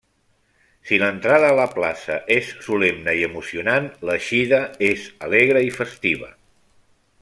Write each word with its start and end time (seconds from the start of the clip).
Si 0.91 0.97
l'entrada 1.01 1.51
a 1.51 1.57
la 1.59 1.67
plaça 1.73 2.17
és 2.37 2.49
solemne 2.69 3.15
i 3.19 3.21
emocionant, 3.29 3.93
l'eixida 4.11 4.63
és 4.93 5.07
alegre 5.29 5.67
i 5.71 5.75
festiva. 5.81 6.37